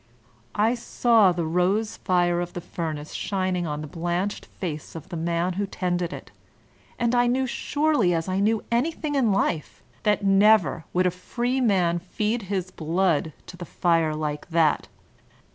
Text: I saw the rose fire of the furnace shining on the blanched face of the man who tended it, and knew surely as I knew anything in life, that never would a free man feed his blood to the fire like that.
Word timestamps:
I 0.55 0.73
saw 0.73 1.31
the 1.31 1.45
rose 1.45 1.95
fire 1.95 2.41
of 2.41 2.53
the 2.53 2.59
furnace 2.61 3.13
shining 3.13 3.67
on 3.67 3.81
the 3.81 3.87
blanched 3.87 4.47
face 4.47 4.95
of 4.95 5.09
the 5.09 5.15
man 5.15 5.53
who 5.61 5.67
tended 5.67 6.11
it, 6.11 6.31
and 6.97 7.13
knew 7.31 7.45
surely 7.45 8.11
as 8.11 8.27
I 8.27 8.39
knew 8.39 8.63
anything 8.71 9.13
in 9.13 9.31
life, 9.31 9.83
that 10.01 10.25
never 10.25 10.85
would 10.91 11.05
a 11.05 11.11
free 11.11 11.61
man 11.61 11.99
feed 11.99 12.41
his 12.49 12.71
blood 12.71 13.31
to 13.45 13.55
the 13.55 13.63
fire 13.63 14.15
like 14.15 14.49
that. 14.49 14.87